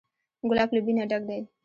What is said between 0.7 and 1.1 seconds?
له بوی نه